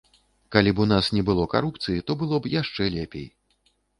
[0.53, 3.27] Калі б у нас не было карупцыі, то было б яшчэ лепей.